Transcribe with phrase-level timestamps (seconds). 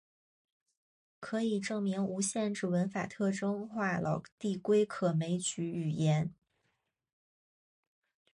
[1.19, 6.33] 可以证明无限制文法特征化了递归可枚举语言。